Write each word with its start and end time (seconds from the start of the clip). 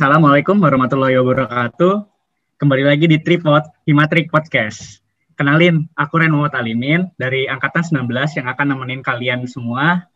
Assalamualaikum 0.00 0.56
warahmatullahi 0.64 1.20
wabarakatuh. 1.20 2.08
Kembali 2.56 2.88
lagi 2.88 3.04
di 3.04 3.20
Tripod 3.20 3.68
Himatrik 3.84 4.32
Podcast. 4.32 5.04
Kenalin, 5.36 5.92
aku 5.92 6.16
Ren 6.16 6.32
Muhammad 6.32 6.56
Alimin 6.56 7.12
dari 7.20 7.44
Angkatan 7.44 7.84
19 8.08 8.08
yang 8.08 8.48
akan 8.48 8.66
nemenin 8.72 9.04
kalian 9.04 9.44
semua 9.44 10.08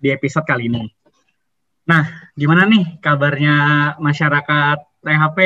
di 0.00 0.08
episode 0.08 0.48
kali 0.48 0.72
ini. 0.72 0.88
Nah, 1.84 2.32
gimana 2.32 2.64
nih 2.64 2.96
kabarnya 3.04 3.56
masyarakat 4.00 5.04
THP? 5.04 5.38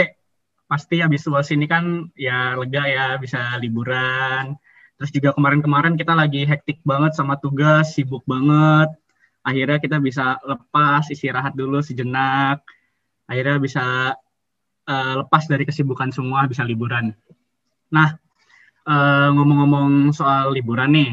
Pasti 0.70 1.02
habis 1.02 1.26
luas 1.26 1.50
ini 1.50 1.66
kan 1.66 2.14
ya 2.14 2.54
lega 2.54 2.86
ya, 2.86 3.18
bisa 3.18 3.58
liburan. 3.58 4.54
Terus 5.02 5.10
juga 5.10 5.34
kemarin-kemarin 5.34 5.98
kita 5.98 6.14
lagi 6.14 6.46
hektik 6.46 6.78
banget 6.86 7.18
sama 7.18 7.42
tugas, 7.42 7.90
sibuk 7.98 8.22
banget. 8.22 8.86
Akhirnya 9.42 9.82
kita 9.82 9.98
bisa 9.98 10.38
lepas, 10.46 11.10
istirahat 11.10 11.58
dulu 11.58 11.82
sejenak. 11.82 12.62
Akhirnya 13.30 13.62
bisa 13.62 13.84
uh, 14.90 15.14
lepas 15.22 15.46
dari 15.46 15.62
kesibukan 15.62 16.10
semua, 16.10 16.50
bisa 16.50 16.66
liburan. 16.66 17.14
Nah, 17.94 18.18
uh, 18.90 19.28
ngomong-ngomong 19.30 20.10
soal 20.10 20.50
liburan 20.50 20.90
nih, 20.90 21.12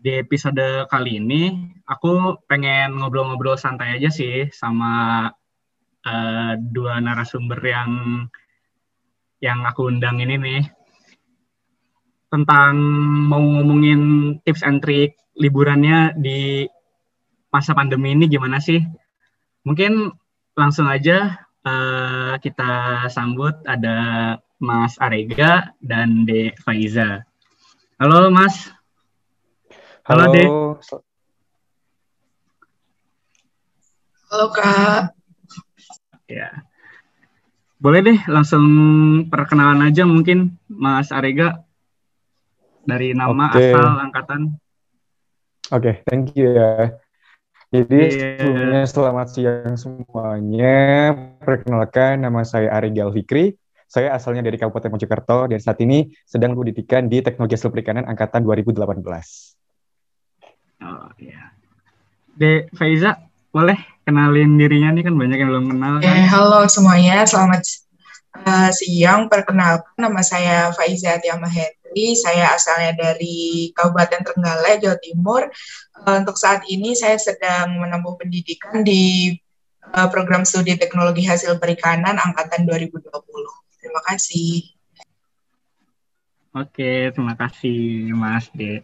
di 0.00 0.16
episode 0.16 0.88
kali 0.88 1.20
ini 1.20 1.52
aku 1.84 2.40
pengen 2.48 2.96
ngobrol-ngobrol 3.00 3.60
santai 3.60 4.00
aja 4.00 4.08
sih 4.08 4.48
sama 4.54 5.26
uh, 6.06 6.52
dua 6.56 7.02
narasumber 7.02 7.58
yang 7.60 7.90
yang 9.42 9.66
aku 9.68 9.92
undang 9.92 10.22
ini 10.22 10.40
nih 10.40 10.62
tentang 12.32 12.76
mau 13.28 13.42
ngomongin 13.42 14.00
tips 14.42 14.64
and 14.64 14.80
trick 14.80 15.16
liburannya 15.36 16.16
di 16.16 16.64
masa 17.52 17.72
pandemi 17.76 18.12
ini 18.16 18.26
gimana 18.26 18.58
sih? 18.60 18.80
Mungkin 19.64 20.10
langsung 20.56 20.88
aja 20.88 21.36
uh, 21.68 22.34
kita 22.40 23.04
sambut 23.12 23.52
ada 23.68 23.96
Mas 24.56 24.96
Arega 24.96 25.76
dan 25.84 26.24
De 26.24 26.56
Faiza. 26.64 27.28
Halo 28.00 28.32
Mas. 28.32 28.72
Halo, 30.08 30.32
Halo 30.32 30.32
De. 30.32 30.44
Halo 34.32 34.46
Kak. 34.56 35.12
Ya. 36.24 36.64
Boleh 37.76 38.00
deh 38.00 38.18
langsung 38.24 38.64
perkenalan 39.28 39.92
aja 39.92 40.08
mungkin 40.08 40.56
Mas 40.72 41.12
Arega 41.12 41.60
dari 42.88 43.12
nama 43.12 43.52
okay. 43.52 43.76
asal 43.76 43.86
angkatan. 44.00 44.40
Oke, 45.68 45.82
okay, 45.84 45.94
thank 46.08 46.32
you 46.32 46.56
ya. 46.56 46.96
Jadi 47.66 47.98
yeah. 48.14 48.38
sebelumnya 48.38 48.82
selamat 48.86 49.26
siang 49.34 49.74
semuanya. 49.74 50.76
Perkenalkan 51.42 52.22
nama 52.22 52.46
saya 52.46 52.70
Arega 52.70 53.10
Alfikri. 53.10 53.58
Saya 53.86 54.14
asalnya 54.14 54.42
dari 54.46 54.58
Kabupaten 54.58 54.90
Mojokerto 54.90 55.46
dan 55.50 55.58
saat 55.62 55.78
ini 55.82 56.10
sedang 56.26 56.58
pendidikan 56.58 57.06
di 57.06 57.22
Teknologi 57.22 57.54
Hasil 57.54 57.70
Perikanan 57.70 58.06
angkatan 58.06 58.42
2018. 58.42 58.82
Oh 60.82 61.10
iya. 61.22 61.54
De 62.36 62.66
Faiza, 62.74 63.18
boleh 63.54 63.78
kenalin 64.02 64.58
dirinya 64.58 64.92
nih 64.94 65.02
kan 65.06 65.14
banyak 65.14 65.38
yang 65.38 65.50
belum 65.50 65.66
kenal. 65.70 65.94
Kan? 66.02 66.06
Eh, 66.06 66.26
halo 66.28 66.60
semuanya, 66.70 67.24
selamat 67.26 67.85
uh, 68.44 68.70
siang. 68.74 69.32
Perkenalkan 69.32 69.96
nama 69.96 70.20
saya 70.20 70.74
Faiza 70.74 71.16
Tiama 71.22 71.48
Hendri. 71.48 72.18
Saya 72.18 72.52
asalnya 72.52 72.92
dari 72.92 73.70
Kabupaten 73.72 74.20
Trenggalek, 74.26 74.84
Jawa 74.84 74.98
Timur. 75.00 75.42
Uh, 76.04 76.20
untuk 76.20 76.36
saat 76.36 76.66
ini 76.68 76.92
saya 76.92 77.16
sedang 77.16 77.80
menempuh 77.80 78.20
pendidikan 78.20 78.84
di 78.84 79.32
uh, 79.96 80.08
program 80.12 80.44
studi 80.44 80.76
Teknologi 80.76 81.24
Hasil 81.24 81.56
Perikanan 81.56 82.20
angkatan 82.20 82.68
2020. 82.68 83.08
Terima 83.80 84.00
kasih. 84.04 84.76
Oke, 86.56 87.12
terima 87.12 87.36
kasih 87.36 88.12
Mas 88.16 88.48
De. 88.52 88.80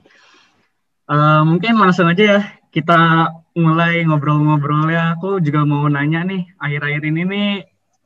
Uh, 1.08 1.42
mungkin 1.44 1.76
langsung 1.80 2.08
aja 2.08 2.24
ya 2.38 2.40
kita 2.72 3.28
mulai 3.52 4.04
ngobrol-ngobrol 4.08 4.88
ya. 4.88 5.16
Aku 5.16 5.40
juga 5.44 5.64
mau 5.68 5.84
nanya 5.88 6.24
nih, 6.24 6.48
akhir-akhir 6.56 7.02
ini 7.04 7.22
nih 7.28 7.48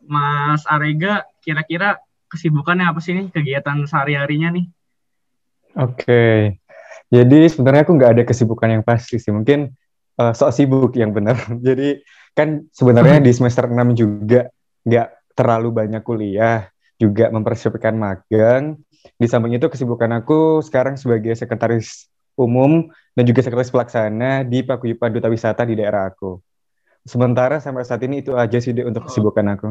Mas 0.06 0.62
Arega 0.66 1.26
kira-kira 1.42 2.00
kesibukannya 2.30 2.86
apa 2.86 2.98
sih 2.98 3.14
nih 3.14 3.26
kegiatan 3.30 3.86
sehari-harinya 3.86 4.54
nih? 4.54 4.66
Oke, 5.76 6.02
okay. 6.08 6.38
jadi 7.12 7.52
sebenarnya 7.52 7.84
aku 7.84 7.92
nggak 8.00 8.12
ada 8.16 8.22
kesibukan 8.24 8.68
yang 8.80 8.84
pasti 8.86 9.20
sih. 9.20 9.28
Mungkin 9.28 9.70
uh, 10.16 10.32
sok 10.32 10.50
sibuk 10.56 10.92
yang 10.96 11.12
benar. 11.12 11.36
jadi 11.66 12.00
kan 12.32 12.64
sebenarnya 12.72 13.20
di 13.20 13.32
semester 13.32 13.68
6 13.68 13.76
juga 13.96 14.48
nggak 14.88 15.36
terlalu 15.36 15.68
banyak 15.72 16.02
kuliah, 16.02 16.68
juga 16.96 17.28
mempersiapkan 17.28 17.92
magang. 17.92 18.80
Di 19.20 19.28
samping 19.30 19.54
itu 19.54 19.68
kesibukan 19.70 20.10
aku 20.18 20.64
sekarang 20.64 20.98
sebagai 20.98 21.36
sekretaris 21.36 22.10
umum 22.36 22.90
dan 23.16 23.24
juga 23.24 23.40
sekretaris 23.40 23.72
pelaksana 23.72 24.44
di 24.44 24.60
Paguyuban 24.66 25.14
Duta 25.14 25.30
Wisata 25.30 25.62
di 25.64 25.78
daerah 25.78 26.10
aku. 26.10 26.40
Sementara 27.06 27.62
sampai 27.62 27.86
saat 27.86 28.02
ini 28.02 28.20
itu 28.20 28.34
aja 28.34 28.58
sih 28.58 28.74
untuk 28.82 29.06
kesibukan 29.06 29.46
aku. 29.54 29.68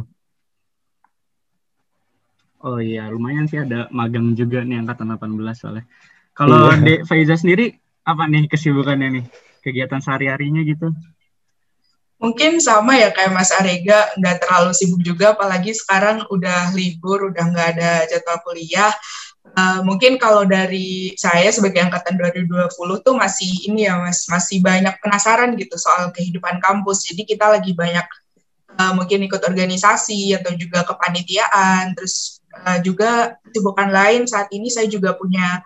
Oh 2.65 2.81
iya, 2.81 3.13
lumayan 3.13 3.45
sih 3.45 3.61
ada 3.61 3.85
magang 3.93 4.33
juga 4.33 4.65
nih 4.65 4.81
angkatan 4.81 5.13
18 5.13 5.53
soalnya. 5.53 5.85
Kalau 6.33 6.73
iya. 6.73 6.81
Dek 6.81 6.99
Faiza 7.05 7.37
sendiri 7.37 7.77
apa 8.01 8.25
nih 8.25 8.49
kesibukannya 8.49 9.21
nih? 9.21 9.25
Kegiatan 9.61 10.01
sehari-harinya 10.01 10.65
gitu? 10.65 10.89
Mungkin 12.17 12.57
sama 12.57 12.97
ya 12.97 13.13
kayak 13.13 13.37
Mas 13.37 13.53
Arega, 13.53 14.09
nggak 14.17 14.41
terlalu 14.41 14.73
sibuk 14.73 15.01
juga, 15.05 15.37
apalagi 15.37 15.77
sekarang 15.77 16.25
udah 16.33 16.73
libur, 16.73 17.29
udah 17.29 17.43
nggak 17.53 17.67
ada 17.77 17.91
jadwal 18.09 18.41
kuliah. 18.41 18.89
Uh, 19.53 19.85
mungkin 19.85 20.17
kalau 20.17 20.41
dari 20.41 21.13
saya 21.21 21.53
sebagai 21.53 21.85
angkatan 21.85 22.17
2020 22.17 22.65
tuh 23.05 23.13
masih 23.13 23.69
ini 23.69 23.85
ya 23.85 24.01
mas 24.01 24.25
masih 24.25 24.57
banyak 24.57 24.97
penasaran 24.99 25.53
gitu 25.53 25.77
soal 25.77 26.09
kehidupan 26.11 26.57
kampus 26.57 27.05
jadi 27.05 27.23
kita 27.29 27.45
lagi 27.53 27.77
banyak 27.77 28.03
uh, 28.75 28.93
mungkin 28.97 29.21
ikut 29.23 29.39
organisasi 29.45 30.33
atau 30.35 30.49
juga 30.57 30.83
kepanitiaan 30.83 31.93
terus 31.93 32.34
uh, 32.63 32.79
juga 32.79 33.35
kesibukan 33.43 33.89
lain 33.91 34.29
saat 34.29 34.47
ini 34.55 34.71
saya 34.71 34.87
juga 34.87 35.15
punya 35.15 35.63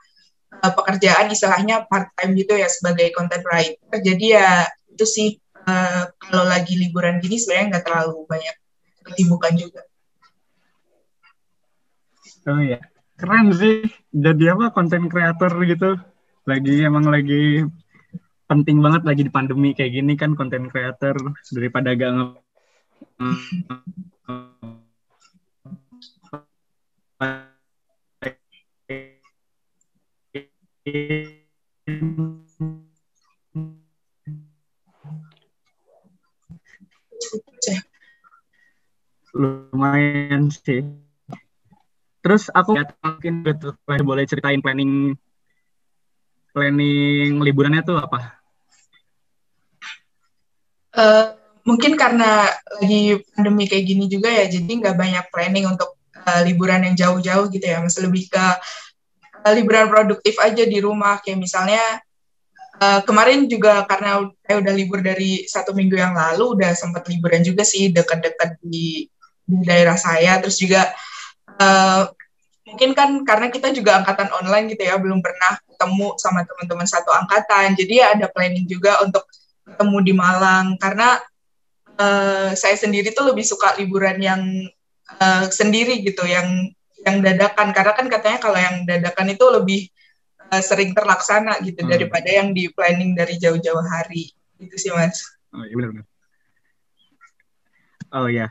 uh, 0.61 0.73
pekerjaan 0.73 1.29
istilahnya 1.29 1.85
part 1.85 2.09
time 2.17 2.33
gitu 2.33 2.57
ya 2.57 2.69
sebagai 2.69 3.13
content 3.13 3.45
writer. 3.45 3.99
Jadi 4.01 4.25
ya 4.33 4.65
itu 4.89 5.05
sih 5.05 5.29
uh, 5.69 6.09
kalau 6.17 6.45
lagi 6.49 6.73
liburan 6.79 7.21
gini 7.21 7.37
sebenarnya 7.37 7.77
nggak 7.77 7.85
terlalu 7.85 8.25
banyak 8.25 8.55
kesibukan 9.05 9.53
juga. 9.57 9.81
Oh 12.49 12.61
ya 12.63 12.79
keren 13.19 13.53
sih. 13.53 13.85
Jadi 14.09 14.43
apa 14.49 14.73
konten 14.73 15.05
kreator 15.11 15.51
gitu. 15.67 15.99
Lagi 16.49 16.81
emang 16.81 17.05
lagi 17.05 17.61
penting 18.49 18.81
banget 18.81 19.05
lagi 19.05 19.21
di 19.21 19.31
pandemi 19.31 19.77
kayak 19.77 19.93
gini 19.93 20.17
kan 20.17 20.33
konten 20.33 20.73
kreator 20.73 21.13
daripada 21.53 21.93
gak 21.93 22.41
lumayan 39.29 40.49
sih 40.49 40.81
Terus 42.19 42.51
aku 42.51 42.75
mungkin 42.99 43.47
boleh 44.03 44.27
ceritain 44.27 44.59
planning 44.59 45.15
planning 46.51 47.39
liburannya 47.39 47.81
tuh 47.85 47.97
apa? 48.03 48.35
Uh, 50.91 51.31
mungkin 51.63 51.95
karena 51.95 52.49
lagi 52.81 53.23
pandemi 53.31 53.69
kayak 53.69 53.85
gini 53.87 54.05
juga 54.11 54.27
ya, 54.27 54.51
jadi 54.51 54.67
nggak 54.67 54.97
banyak 54.99 55.25
planning 55.31 55.69
untuk 55.69 55.95
uh, 56.27 56.41
liburan 56.43 56.83
yang 56.83 56.95
jauh-jauh 56.97 57.47
gitu 57.53 57.63
ya, 57.63 57.79
masih 57.79 58.09
lebih 58.09 58.27
ke 58.27 58.45
liburan 59.47 59.87
produktif 59.87 60.35
aja 60.43 60.63
di 60.67 60.77
rumah, 60.83 61.23
kayak 61.23 61.39
misalnya 61.39 61.79
uh, 62.79 63.01
kemarin 63.07 63.47
juga 63.47 63.87
karena 63.87 64.27
saya 64.43 64.57
udah 64.59 64.73
libur 64.75 64.99
dari 64.99 65.47
satu 65.47 65.71
minggu 65.71 65.95
yang 65.95 66.13
lalu, 66.15 66.59
udah 66.59 66.71
sempat 66.75 67.07
liburan 67.07 67.41
juga 67.43 67.63
sih 67.63 67.91
dekat-dekat 67.91 68.59
di, 68.59 69.07
di 69.47 69.57
daerah 69.63 69.95
saya, 69.95 70.37
terus 70.43 70.59
juga 70.59 70.91
uh, 71.59 72.11
mungkin 72.69 72.93
kan 72.93 73.09
karena 73.25 73.49
kita 73.49 73.73
juga 73.73 73.97
angkatan 73.97 74.29
online 74.29 74.69
gitu 74.69 74.85
ya 74.85 75.01
belum 75.01 75.25
pernah 75.25 75.57
ketemu 75.65 76.07
sama 76.21 76.45
teman-teman 76.45 76.85
satu 76.85 77.09
angkatan. 77.09 77.73
Jadi 77.73 77.93
ya 77.97 78.13
ada 78.13 78.29
planning 78.29 78.69
juga 78.69 79.01
untuk 79.01 79.25
ketemu 79.65 79.97
di 80.05 80.13
Malang. 80.13 80.77
Karena 80.77 81.17
uh, 81.97 82.51
saya 82.53 82.75
sendiri 82.77 83.09
tuh 83.15 83.33
lebih 83.33 83.41
suka 83.41 83.73
liburan 83.81 84.21
yang 84.21 84.41
uh, 85.17 85.49
sendiri 85.49 86.05
gitu 86.05 86.27
yang 86.29 86.69
yang 87.07 87.23
dadakan 87.23 87.71
karena 87.71 87.93
kan 87.95 88.07
katanya 88.11 88.39
kalau 88.43 88.59
yang 88.59 88.83
dadakan 88.83 89.27
itu 89.31 89.45
lebih 89.47 89.81
uh, 90.51 90.63
sering 90.63 90.91
terlaksana 90.91 91.63
gitu 91.63 91.85
hmm. 91.85 91.91
daripada 91.91 92.29
yang 92.29 92.51
di 92.51 92.67
planning 92.71 93.15
dari 93.15 93.39
jauh-jauh 93.39 93.83
hari 93.83 94.31
itu 94.59 94.75
sih 94.75 94.91
mas 94.91 95.23
oh 95.55 95.63
iya 95.63 95.75
benar-benar 95.75 96.07
oh 98.15 98.27
ya 98.27 98.47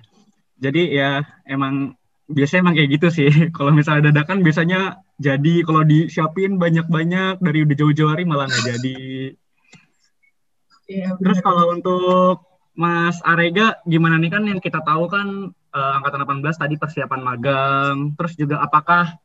jadi 0.58 0.82
ya 0.90 1.10
emang 1.46 1.98
biasanya 2.28 2.60
emang 2.68 2.76
kayak 2.76 2.90
gitu 3.00 3.08
sih. 3.08 3.30
Kalau 3.56 3.72
misalnya 3.72 4.12
dadakan 4.12 4.44
biasanya 4.44 5.00
jadi 5.18 5.66
kalau 5.66 5.82
disiapin 5.82 6.62
banyak-banyak 6.62 7.42
dari 7.42 7.58
udah 7.66 7.74
jauh-jauh 7.74 8.10
hari 8.12 8.22
malah 8.22 8.46
nggak 8.46 8.66
jadi. 8.76 9.00
Iya, 10.88 11.18
Terus 11.18 11.38
kalau 11.42 11.74
untuk 11.74 12.46
Mas 12.78 13.18
Arega 13.26 13.82
gimana 13.82 14.14
nih 14.16 14.30
kan 14.30 14.46
yang 14.46 14.62
kita 14.62 14.78
tahu 14.86 15.10
kan 15.10 15.50
eh, 15.74 15.92
angkatan 15.98 16.24
18 16.24 16.62
tadi 16.62 16.74
persiapan 16.78 17.20
magang. 17.20 17.96
Terus 18.16 18.32
juga 18.38 18.62
apakah 18.64 19.16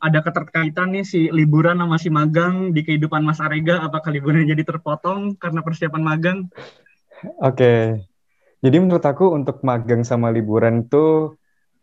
ada 0.00 0.18
keterkaitan 0.24 0.96
nih 0.96 1.04
si 1.04 1.28
liburan 1.28 1.76
sama 1.76 2.00
si 2.00 2.08
magang 2.08 2.72
di 2.72 2.80
kehidupan 2.80 3.20
Mas 3.20 3.38
Arega? 3.38 3.84
Apakah 3.84 4.08
liburan 4.08 4.48
jadi 4.48 4.64
terpotong 4.64 5.36
karena 5.36 5.60
persiapan 5.60 6.02
magang? 6.02 6.38
Oke. 7.44 8.00
Jadi 8.60 8.76
menurut 8.76 9.04
aku 9.04 9.32
untuk 9.32 9.60
magang 9.64 10.04
sama 10.04 10.32
liburan 10.32 10.88
tuh 10.88 11.36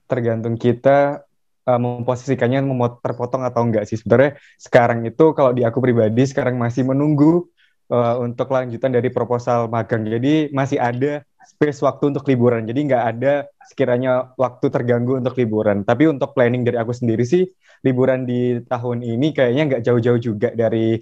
tergantung 0.10 0.58
kita 0.58 1.26
uh, 1.66 1.80
memposisikannya 1.82 2.66
mau 2.66 2.98
terpotong 2.98 3.46
atau 3.46 3.66
enggak 3.66 3.86
sih. 3.86 4.02
Sebenarnya 4.02 4.38
sekarang 4.58 5.06
itu 5.06 5.34
kalau 5.38 5.54
di 5.54 5.62
aku 5.62 5.78
pribadi 5.78 6.26
sekarang 6.26 6.58
masih 6.58 6.86
menunggu 6.90 7.50
uh, 7.92 8.16
untuk 8.24 8.50
lanjutan 8.50 8.94
dari 8.94 9.10
proposal 9.14 9.68
magang. 9.68 10.08
Jadi 10.08 10.50
masih 10.56 10.80
ada 10.82 11.22
space 11.48 11.80
waktu 11.88 12.12
untuk 12.12 12.28
liburan. 12.28 12.68
Jadi 12.68 12.80
nggak 12.92 13.04
ada 13.16 13.34
sekiranya 13.64 14.36
waktu 14.36 14.68
terganggu 14.68 15.18
untuk 15.18 15.34
liburan. 15.40 15.88
Tapi 15.88 16.12
untuk 16.12 16.36
planning 16.36 16.68
dari 16.68 16.78
aku 16.78 16.92
sendiri 16.92 17.24
sih 17.24 17.48
liburan 17.82 18.28
di 18.28 18.60
tahun 18.68 19.02
ini 19.06 19.32
kayaknya 19.32 19.64
nggak 19.74 19.82
jauh-jauh 19.88 20.20
juga 20.20 20.50
dari 20.52 21.00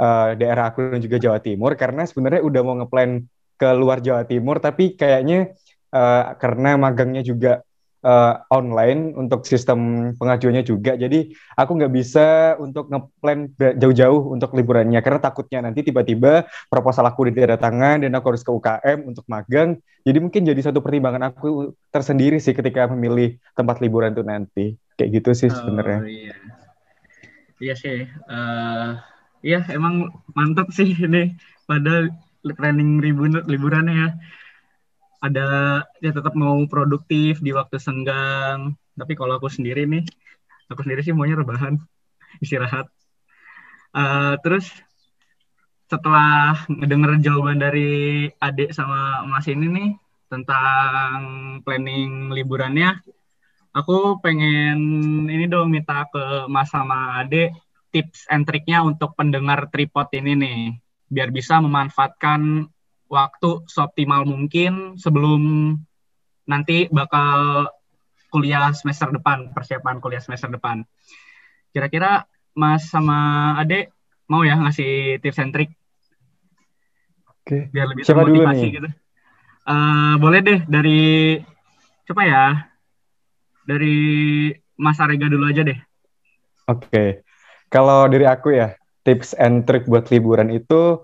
uh, 0.00 0.34
daerah 0.34 0.72
aku 0.72 0.94
dan 0.94 1.00
juga 1.00 1.16
Jawa 1.20 1.38
Timur 1.38 1.72
karena 1.78 2.02
sebenarnya 2.08 2.42
udah 2.42 2.60
mau 2.64 2.74
ngeplan 2.82 3.10
ke 3.54 3.68
luar 3.76 4.02
Jawa 4.02 4.26
Timur 4.26 4.58
tapi 4.58 4.98
kayaknya 4.98 5.54
uh, 5.94 6.34
karena 6.38 6.74
magangnya 6.74 7.22
juga 7.22 7.62
uh, 8.04 8.44
online 8.52 9.16
untuk 9.16 9.48
sistem 9.48 10.12
pengajuannya 10.14 10.62
juga. 10.62 10.94
Jadi 10.94 11.32
aku 11.56 11.72
nggak 11.80 11.92
bisa 11.92 12.54
untuk 12.60 12.92
ngeplan 12.92 13.50
jauh-jauh 13.80 14.30
untuk 14.30 14.52
liburannya 14.52 15.00
karena 15.00 15.18
takutnya 15.18 15.64
nanti 15.64 15.82
tiba-tiba 15.82 16.44
proposal 16.68 17.08
aku 17.08 17.26
tangan 17.32 18.04
dan 18.04 18.12
aku 18.12 18.36
harus 18.36 18.44
ke 18.44 18.52
UKM 18.52 19.08
untuk 19.08 19.24
magang. 19.26 19.80
Jadi 20.04 20.18
mungkin 20.20 20.44
jadi 20.44 20.60
satu 20.60 20.84
pertimbangan 20.84 21.32
aku 21.32 21.72
tersendiri 21.88 22.36
sih 22.36 22.52
ketika 22.52 22.86
memilih 22.92 23.40
tempat 23.56 23.80
liburan 23.80 24.12
tuh 24.12 24.28
nanti. 24.28 24.76
Kayak 24.94 25.10
gitu 25.18 25.30
sih 25.34 25.50
sebenarnya. 25.50 25.98
oh, 25.98 26.06
iya. 26.06 26.36
iya 27.58 27.74
sih 27.74 28.06
uh, 28.30 28.94
iya 29.42 29.66
emang 29.72 30.12
mantap 30.36 30.70
sih 30.70 30.92
ini. 30.92 31.34
Pada 31.64 32.12
planning 32.44 33.00
liburan 33.00 33.40
liburannya 33.48 33.94
ya 33.96 34.08
ada 35.24 35.48
ya 36.04 36.10
tetap 36.12 36.36
mau 36.36 36.60
produktif 36.68 37.40
di 37.40 37.50
waktu 37.56 37.80
senggang. 37.80 38.76
Tapi 38.92 39.12
kalau 39.16 39.40
aku 39.40 39.48
sendiri 39.48 39.88
nih 39.88 40.04
aku 40.68 40.84
sendiri 40.84 41.00
sih 41.04 41.16
maunya 41.16 41.40
rebahan 41.40 41.80
istirahat. 42.44 42.86
Uh, 43.94 44.36
terus 44.44 44.68
setelah 45.88 46.58
ngedenger 46.66 47.22
jawaban 47.22 47.60
dari 47.60 48.26
adik 48.40 48.74
sama 48.74 49.22
mas 49.28 49.46
ini 49.46 49.66
nih 49.70 49.88
tentang 50.32 51.14
planning 51.62 52.34
liburannya 52.34 52.98
aku 53.70 54.18
pengen 54.24 54.78
ini 55.28 55.44
dong 55.46 55.70
minta 55.70 56.08
ke 56.08 56.48
mas 56.50 56.72
sama 56.72 57.22
adik 57.22 57.54
tips 57.94 58.26
and 58.32 58.42
triknya 58.42 58.82
untuk 58.82 59.14
pendengar 59.14 59.70
tripod 59.70 60.10
ini 60.16 60.32
nih 60.34 60.60
biar 61.06 61.30
bisa 61.30 61.62
memanfaatkan 61.62 62.66
waktu 63.14 63.62
seoptimal 63.70 64.26
mungkin 64.26 64.98
sebelum 64.98 65.74
nanti 66.50 66.90
bakal 66.90 67.70
kuliah 68.34 68.74
semester 68.74 69.14
depan, 69.14 69.54
persiapan 69.54 70.02
kuliah 70.02 70.18
semester 70.18 70.50
depan. 70.50 70.82
Kira-kira 71.70 72.26
Mas 72.58 72.90
sama 72.90 73.54
Ade 73.54 73.94
mau 74.26 74.42
ya 74.42 74.58
ngasih 74.58 75.22
tips 75.22 75.38
and 75.38 75.54
trick? 75.54 75.70
Oke. 77.30 77.70
Biar 77.70 77.86
lebih 77.94 78.02
Siapa 78.02 78.26
dulu 78.26 78.42
nih? 78.50 78.82
gitu. 78.82 78.90
Uh, 79.64 80.18
boleh 80.18 80.40
deh 80.42 80.60
dari 80.66 81.38
coba 82.10 82.22
ya. 82.26 82.44
Dari 83.64 83.96
Mas 84.76 84.98
Arega 84.98 85.30
dulu 85.30 85.46
aja 85.46 85.62
deh. 85.62 85.78
Oke. 86.66 87.22
Kalau 87.70 88.06
dari 88.10 88.26
aku 88.28 88.54
ya, 88.54 88.76
tips 89.06 89.34
and 89.38 89.64
trick 89.64 89.86
buat 89.86 90.10
liburan 90.10 90.50
itu 90.50 91.00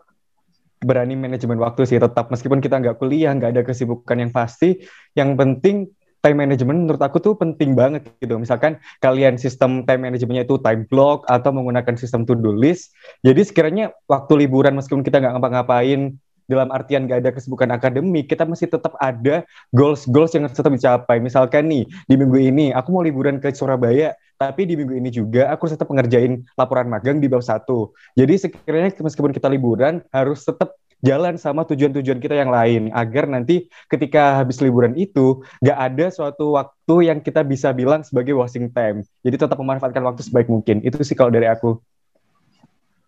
berani 0.80 1.14
manajemen 1.14 1.60
waktu 1.60 1.86
sih 1.86 2.00
tetap. 2.00 2.32
Meskipun 2.32 2.58
kita 2.64 2.80
nggak 2.80 2.96
kuliah 2.98 3.32
nggak 3.36 3.56
ada 3.56 3.62
kesibukan 3.62 4.16
yang 4.16 4.32
pasti 4.32 4.80
yang 5.14 5.36
penting 5.36 5.92
time 6.20 6.36
management 6.36 6.84
menurut 6.84 7.00
aku 7.00 7.16
tuh 7.20 7.32
penting 7.36 7.72
banget 7.72 8.08
gitu. 8.20 8.36
Misalkan 8.36 8.76
kalian 9.00 9.40
sistem 9.40 9.84
time 9.88 10.08
manajemennya 10.08 10.44
itu 10.44 10.60
time 10.60 10.84
block 10.88 11.24
atau 11.28 11.52
menggunakan 11.52 11.96
sistem 11.96 12.28
to 12.28 12.36
do 12.36 12.52
list 12.52 12.92
jadi 13.24 13.40
sekiranya 13.44 13.84
waktu 14.08 14.44
liburan 14.44 14.76
meskipun 14.76 15.04
kita 15.04 15.20
nggak 15.20 15.36
ngapa-ngapain 15.36 16.16
dalam 16.50 16.74
artian 16.74 17.06
gak 17.06 17.22
ada 17.22 17.30
kesibukan 17.30 17.70
akademik, 17.70 18.26
kita 18.26 18.42
masih 18.42 18.66
tetap 18.66 18.98
ada 18.98 19.46
goals-goals 19.70 20.34
yang 20.34 20.50
tetap 20.50 20.74
dicapai. 20.74 21.22
Misalkan 21.22 21.70
nih, 21.70 21.86
di 21.86 22.14
minggu 22.18 22.38
ini 22.42 22.74
aku 22.74 22.90
mau 22.90 23.06
liburan 23.06 23.38
ke 23.38 23.54
Surabaya, 23.54 24.18
tapi 24.34 24.66
di 24.66 24.74
minggu 24.74 24.98
ini 24.98 25.14
juga 25.14 25.46
aku 25.54 25.70
harus 25.70 25.78
tetap 25.78 25.88
mengerjain 25.94 26.42
laporan 26.58 26.90
magang 26.90 27.22
di 27.22 27.30
bab 27.30 27.46
satu. 27.46 27.94
Jadi 28.18 28.50
sekiranya 28.50 28.90
meskipun 28.98 29.30
kita 29.30 29.46
liburan, 29.46 30.02
harus 30.10 30.42
tetap 30.42 30.74
jalan 31.00 31.40
sama 31.40 31.64
tujuan-tujuan 31.64 32.20
kita 32.20 32.36
yang 32.36 32.52
lain 32.52 32.92
agar 32.92 33.24
nanti 33.24 33.72
ketika 33.88 34.40
habis 34.40 34.60
liburan 34.60 34.92
itu 34.96 35.40
gak 35.64 35.78
ada 35.78 36.12
suatu 36.12 36.56
waktu 36.56 37.08
yang 37.08 37.18
kita 37.24 37.40
bisa 37.40 37.72
bilang 37.72 38.04
sebagai 38.04 38.36
wasting 38.36 38.68
time. 38.72 39.04
Jadi 39.24 39.36
tetap 39.40 39.56
memanfaatkan 39.56 40.04
waktu 40.04 40.20
sebaik 40.24 40.48
mungkin. 40.52 40.84
Itu 40.84 41.00
sih 41.00 41.16
kalau 41.16 41.32
dari 41.32 41.48
aku. 41.48 41.80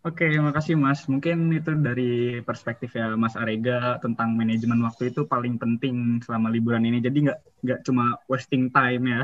Oke, 0.02 0.26
makasih 0.26 0.74
Mas. 0.74 1.06
Mungkin 1.06 1.54
itu 1.54 1.78
dari 1.78 2.42
perspektif 2.42 2.90
ya 2.98 3.14
Mas 3.14 3.38
Arega 3.38 4.02
tentang 4.02 4.34
manajemen 4.34 4.82
waktu 4.82 5.14
itu 5.14 5.30
paling 5.30 5.62
penting 5.62 6.18
selama 6.26 6.50
liburan 6.50 6.82
ini. 6.82 6.98
Jadi 6.98 7.30
nggak 7.30 7.38
nggak 7.62 7.80
cuma 7.86 8.18
wasting 8.26 8.66
time 8.74 9.04
ya 9.06 9.22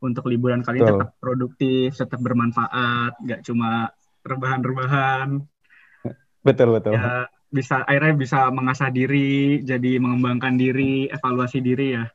untuk 0.00 0.24
liburan 0.32 0.64
kali 0.64 0.80
ini 0.80 0.88
tetap 0.88 1.20
produktif, 1.20 2.00
tetap 2.00 2.16
bermanfaat, 2.24 3.12
nggak 3.20 3.44
cuma 3.44 3.92
rebahan-rebahan. 4.24 5.44
Betul 6.40 6.68
betul. 6.80 6.96
Ya 6.96 7.28
bisa 7.52 7.84
akhirnya 7.84 8.16
bisa 8.16 8.48
mengasah 8.48 8.88
diri, 8.88 9.60
jadi 9.60 10.00
mengembangkan 10.00 10.56
diri, 10.56 11.12
evaluasi 11.12 11.60
diri 11.60 11.92
ya. 11.92 12.08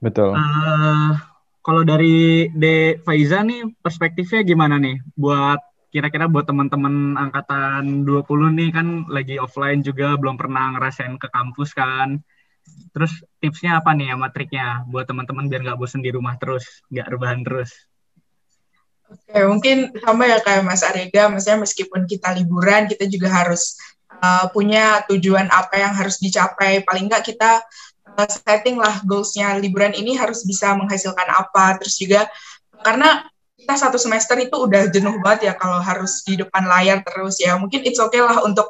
Betul. 0.00 0.32
Uh, 0.32 1.20
kalau 1.60 1.84
dari 1.84 2.48
De 2.48 2.96
Faiza 3.04 3.44
nih 3.44 3.76
perspektifnya 3.84 4.40
gimana 4.40 4.80
nih 4.80 5.04
buat 5.16 5.60
kira-kira 5.94 6.26
buat 6.26 6.42
teman-teman 6.42 7.14
angkatan 7.14 8.02
20 8.02 8.58
nih 8.58 8.70
kan 8.74 9.06
lagi 9.06 9.38
offline 9.38 9.78
juga 9.78 10.18
belum 10.18 10.34
pernah 10.34 10.74
ngerasain 10.74 11.14
ke 11.22 11.30
kampus 11.30 11.70
kan. 11.70 12.18
Terus 12.90 13.22
tipsnya 13.38 13.78
apa 13.78 13.94
nih 13.94 14.10
sama 14.10 14.34
triknya 14.34 14.82
buat 14.90 15.06
teman-teman 15.06 15.46
biar 15.46 15.62
nggak 15.62 15.78
bosen 15.78 16.02
di 16.02 16.10
rumah 16.10 16.34
terus, 16.34 16.82
nggak 16.90 17.06
rebahan 17.14 17.46
terus? 17.46 17.70
Oke, 19.06 19.38
mungkin 19.46 19.94
sama 20.02 20.26
ya 20.26 20.42
kayak 20.42 20.66
Mas 20.66 20.82
Arega, 20.82 21.30
maksudnya 21.30 21.62
meskipun 21.62 22.10
kita 22.10 22.34
liburan, 22.34 22.90
kita 22.90 23.06
juga 23.06 23.30
harus 23.30 23.78
uh, 24.18 24.50
punya 24.50 25.06
tujuan 25.06 25.46
apa 25.46 25.78
yang 25.78 25.94
harus 25.94 26.18
dicapai. 26.18 26.82
Paling 26.82 27.06
nggak 27.06 27.22
kita 27.22 27.62
uh, 28.18 28.26
setting 28.26 28.82
lah 28.82 28.98
goalsnya 29.06 29.54
liburan 29.62 29.94
ini 29.94 30.18
harus 30.18 30.42
bisa 30.42 30.74
menghasilkan 30.74 31.30
apa. 31.30 31.78
Terus 31.78 31.94
juga 32.02 32.26
karena 32.82 33.22
kita 33.64 33.80
satu 33.80 33.96
semester 33.96 34.36
itu 34.36 34.52
udah 34.52 34.92
jenuh 34.92 35.16
banget 35.24 35.48
ya 35.48 35.52
kalau 35.56 35.80
harus 35.80 36.20
di 36.28 36.36
depan 36.36 36.68
layar 36.68 37.00
terus 37.00 37.40
ya. 37.40 37.56
Mungkin 37.56 37.80
it's 37.88 37.96
okay 37.96 38.20
lah 38.20 38.44
untuk 38.44 38.68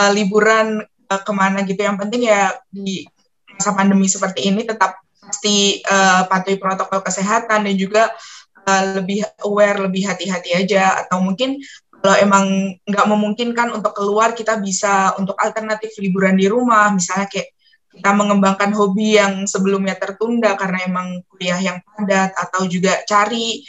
uh, 0.00 0.08
liburan 0.08 0.80
uh, 1.12 1.20
ke 1.20 1.32
mana 1.36 1.60
gitu. 1.68 1.84
Yang 1.84 2.08
penting 2.08 2.32
ya 2.32 2.56
di 2.72 3.04
masa 3.52 3.76
pandemi 3.76 4.08
seperti 4.08 4.48
ini 4.48 4.64
tetap 4.64 5.04
pasti 5.20 5.84
uh, 5.84 6.24
patuhi 6.32 6.56
protokol 6.56 7.04
kesehatan 7.04 7.68
dan 7.68 7.74
juga 7.76 8.08
uh, 8.64 8.82
lebih 8.96 9.20
aware 9.44 9.84
lebih 9.84 10.08
hati-hati 10.08 10.56
aja. 10.56 11.04
Atau 11.04 11.20
mungkin 11.20 11.60
kalau 12.00 12.16
emang 12.16 12.44
nggak 12.88 13.06
memungkinkan 13.12 13.68
untuk 13.76 13.92
keluar 13.92 14.32
kita 14.32 14.56
bisa 14.64 15.12
untuk 15.20 15.36
alternatif 15.36 15.92
liburan 16.00 16.40
di 16.40 16.48
rumah. 16.48 16.88
Misalnya 16.88 17.28
kayak 17.28 17.52
kita 17.92 18.10
mengembangkan 18.16 18.72
hobi 18.72 19.20
yang 19.20 19.44
sebelumnya 19.44 19.92
tertunda 20.00 20.56
karena 20.56 20.88
emang 20.88 21.20
kuliah 21.28 21.60
yang 21.60 21.78
padat 21.84 22.32
atau 22.32 22.64
juga 22.64 23.04
cari 23.04 23.60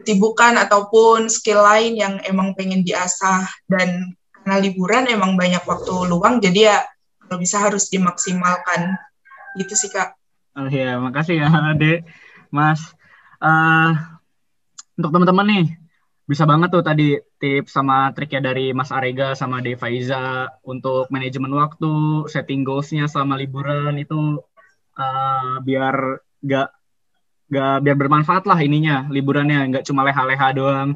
kesibukan 0.00 0.60
ataupun 0.60 1.32
skill 1.32 1.64
lain 1.64 1.96
yang 1.96 2.14
emang 2.24 2.52
pengen 2.52 2.84
diasah 2.84 3.48
dan 3.68 4.12
karena 4.32 4.56
liburan 4.62 5.04
emang 5.10 5.34
banyak 5.34 5.64
waktu 5.66 5.94
luang 6.06 6.38
jadi 6.38 6.60
ya 6.70 6.78
kalau 7.26 7.42
bisa 7.42 7.58
harus 7.58 7.90
dimaksimalkan 7.90 8.94
gitu 9.58 9.74
sih 9.74 9.90
kak. 9.90 10.14
Oh 10.56 10.68
iya 10.70 10.96
makasih 11.02 11.42
ya 11.42 11.48
Ade, 11.74 12.06
Mas. 12.54 12.80
Uh, 13.42 13.92
untuk 14.96 15.12
teman-teman 15.12 15.46
nih 15.48 15.66
bisa 16.26 16.42
banget 16.42 16.72
tuh 16.72 16.82
tadi 16.82 17.18
tips 17.38 17.76
sama 17.76 18.10
triknya 18.10 18.50
dari 18.50 18.74
Mas 18.74 18.90
Arega 18.90 19.36
sama 19.38 19.62
De 19.62 19.78
Faiza 19.78 20.50
untuk 20.66 21.06
manajemen 21.12 21.52
waktu, 21.54 22.26
setting 22.26 22.66
goalsnya 22.66 23.06
selama 23.06 23.38
liburan 23.38 23.94
itu 24.00 24.40
uh, 24.98 25.56
biar 25.62 26.18
nggak 26.42 26.68
nggak 27.46 27.76
biar 27.82 27.96
bermanfaat 27.96 28.44
lah 28.46 28.58
ininya 28.58 29.06
liburannya. 29.10 29.70
Nggak 29.70 29.84
cuma 29.86 30.02
leha-leha 30.06 30.48
doang 30.54 30.88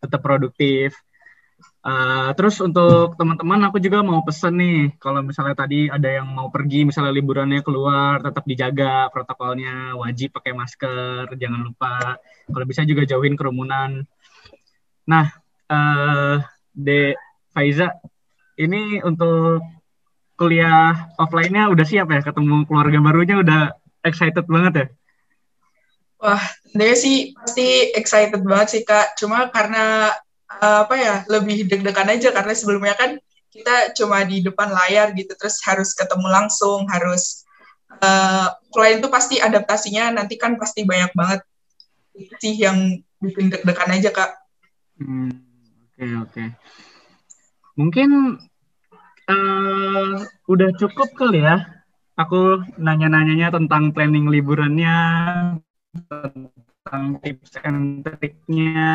tetap 0.00 0.20
produktif. 0.22 0.96
Uh, 1.78 2.30
terus 2.36 2.58
untuk 2.60 3.16
teman-teman 3.16 3.58
aku 3.70 3.78
juga 3.82 4.02
mau 4.04 4.22
pesen 4.22 4.54
nih. 4.58 4.80
Kalau 5.02 5.20
misalnya 5.24 5.56
tadi 5.58 5.88
ada 5.90 6.08
yang 6.20 6.28
mau 6.30 6.48
pergi 6.52 6.86
misalnya 6.86 7.12
liburannya 7.14 7.60
keluar 7.66 8.22
tetap 8.22 8.44
dijaga 8.46 9.08
protokolnya 9.10 9.96
wajib 9.98 10.34
pakai 10.34 10.52
masker 10.54 11.34
jangan 11.38 11.60
lupa. 11.66 12.18
Kalau 12.46 12.66
bisa 12.66 12.82
juga 12.86 13.02
jauhin 13.08 13.34
kerumunan. 13.34 14.04
Nah 15.08 15.26
uh, 15.70 16.36
De 16.74 17.16
Faiza 17.50 17.94
ini 18.58 19.02
untuk 19.02 19.62
kuliah 20.38 21.10
offline-nya 21.18 21.70
udah 21.72 21.86
siap 21.86 22.06
ya? 22.10 22.20
Ketemu 22.22 22.66
keluarga 22.70 22.98
barunya 23.02 23.36
udah 23.42 23.60
excited 24.06 24.46
banget 24.46 24.74
ya 24.74 24.86
Wah, 26.18 26.42
dia 26.74 26.94
sih 26.98 27.30
pasti 27.38 27.94
excited 27.94 28.42
banget 28.42 28.68
sih 28.74 28.82
kak. 28.82 29.14
Cuma 29.14 29.46
karena 29.54 30.10
uh, 30.58 30.78
apa 30.86 30.94
ya 30.98 31.14
lebih 31.30 31.70
deg-degan 31.70 32.10
aja 32.10 32.34
karena 32.34 32.52
sebelumnya 32.54 32.94
kan 32.98 33.10
kita 33.48 33.94
cuma 33.96 34.22
di 34.26 34.44
depan 34.44 34.70
layar 34.70 35.14
gitu 35.16 35.32
terus 35.38 35.58
harus 35.64 35.96
ketemu 35.96 36.28
langsung 36.28 36.84
harus 36.90 37.48
uh, 38.02 38.52
klien 38.70 39.00
tuh 39.00 39.08
pasti 39.08 39.40
adaptasinya 39.40 40.20
nanti 40.20 40.36
kan 40.36 40.60
pasti 40.60 40.84
banyak 40.84 41.10
banget 41.16 41.40
sih 42.42 42.54
yang 42.58 42.98
bikin 43.22 43.50
deg-degan 43.50 43.94
aja 43.94 44.10
kak. 44.10 44.30
Oke 44.98 45.06
hmm, 45.06 45.30
oke. 45.30 45.94
Okay, 45.94 46.10
okay. 46.18 46.48
Mungkin 47.78 48.10
uh, 49.30 50.12
udah 50.50 50.70
cukup 50.74 51.14
kali 51.14 51.46
ya. 51.46 51.78
Aku 52.18 52.66
nanya-nanyanya 52.74 53.54
tentang 53.54 53.94
planning 53.94 54.26
liburannya, 54.26 54.98
tentang 56.06 57.04
tips 57.20 57.58
and 57.66 58.06
triknya 58.06 58.94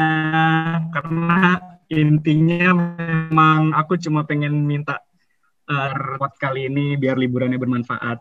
karena 0.90 1.60
intinya 1.92 2.72
memang 2.74 3.76
aku 3.76 4.00
cuma 4.00 4.24
pengen 4.24 4.64
minta 4.64 5.04
uh, 5.68 6.32
kali 6.40 6.72
ini 6.72 6.96
biar 6.96 7.20
liburannya 7.20 7.60
bermanfaat. 7.60 8.20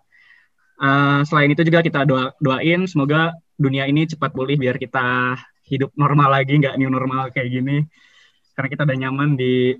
Uh, 0.83 1.23
selain 1.29 1.55
itu 1.55 1.62
juga 1.62 1.79
kita 1.85 2.03
doa 2.03 2.35
doain 2.43 2.85
semoga 2.91 3.39
dunia 3.55 3.87
ini 3.87 4.03
cepat 4.09 4.35
pulih 4.35 4.59
biar 4.59 4.77
kita 4.83 5.39
hidup 5.71 5.95
normal 5.95 6.35
lagi 6.35 6.59
nggak 6.59 6.75
new 6.75 6.91
normal 6.91 7.31
kayak 7.31 7.55
gini 7.55 7.87
karena 8.59 8.69
kita 8.69 8.83
udah 8.83 8.99
nyaman 8.99 9.39
di 9.39 9.73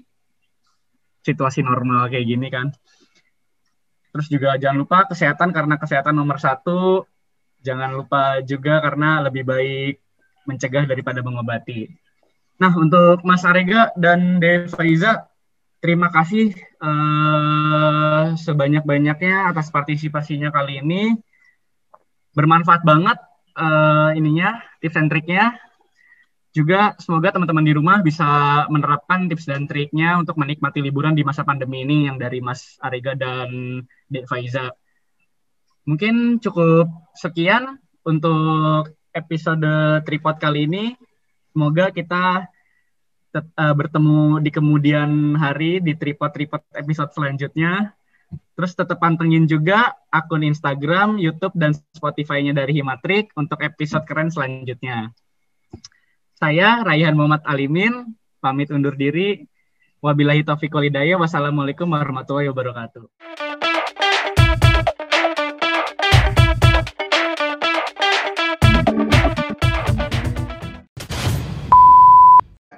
situasi 1.23 1.63
normal 1.63 2.11
kayak 2.11 2.27
gini 2.27 2.49
kan. 2.51 2.71
Terus 4.13 4.27
juga 4.29 4.61
jangan 4.61 4.85
lupa 4.85 5.09
kesehatan 5.09 5.57
karena 5.57 5.81
kesehatan 5.81 6.13
nomor 6.13 6.37
satu 6.37 7.09
jangan 7.63 7.95
lupa 7.95 8.43
juga 8.43 8.83
karena 8.83 9.23
lebih 9.23 9.47
baik 9.47 9.95
mencegah 10.45 10.85
daripada 10.85 11.23
mengobati. 11.23 11.87
Nah, 12.59 12.75
untuk 12.79 13.23
Mas 13.27 13.43
Arega 13.43 13.91
dan 13.99 14.39
Devaiza, 14.39 15.27
terima 15.83 16.11
kasih 16.15 16.55
uh, 16.79 18.39
sebanyak-banyaknya 18.39 19.51
atas 19.51 19.71
partisipasinya 19.75 20.55
kali 20.55 20.79
ini. 20.83 21.19
Bermanfaat 22.35 22.87
banget 22.87 23.19
uh, 23.59 24.15
ininya, 24.15 24.63
tips 24.79 24.95
dan 24.95 25.07
triknya. 25.11 25.45
Juga 26.53 26.93
semoga 27.01 27.33
teman-teman 27.33 27.65
di 27.65 27.73
rumah 27.73 27.99
bisa 28.05 28.29
menerapkan 28.69 29.25
tips 29.25 29.49
dan 29.49 29.65
triknya 29.65 30.21
untuk 30.21 30.37
menikmati 30.37 30.85
liburan 30.85 31.17
di 31.17 31.25
masa 31.25 31.49
pandemi 31.49 31.81
ini 31.81 32.13
yang 32.13 32.21
dari 32.21 32.45
Mas 32.45 32.77
Arega 32.79 33.17
dan 33.17 33.81
Dek 34.07 34.29
Faiza. 34.29 34.69
Mungkin 35.83 36.39
cukup 36.39 36.87
sekian 37.19 37.79
untuk 38.07 38.95
episode 39.11 39.67
tripod 40.07 40.39
kali 40.39 40.71
ini. 40.71 40.85
Semoga 41.53 41.93
kita 41.93 42.49
uh, 43.37 43.75
bertemu 43.77 44.41
di 44.41 44.51
kemudian 44.53 45.37
hari 45.37 45.83
di 45.83 45.99
tripod-tripod 45.99 46.63
episode 46.77 47.11
selanjutnya. 47.13 47.93
Terus 48.57 48.73
tetap 48.73 48.97
pantengin 48.97 49.45
juga 49.45 49.93
akun 50.09 50.47
Instagram, 50.47 51.21
YouTube, 51.21 51.53
dan 51.53 51.77
Spotify-nya 51.93 52.57
dari 52.57 52.81
Himatrik 52.81 53.33
untuk 53.37 53.61
episode 53.61 54.09
keren 54.09 54.33
selanjutnya. 54.33 55.13
Saya 56.41 56.81
Raihan 56.81 57.13
Muhammad 57.13 57.45
Alimin, 57.45 58.17
pamit 58.41 58.73
undur 58.73 58.97
diri. 58.97 59.45
Wabillahi 60.03 60.43
taufiq 60.43 60.73
walhidayah. 60.73 61.21
Wassalamualaikum 61.21 61.87
warahmatullahi 61.87 62.51
wabarakatuh. 62.51 63.07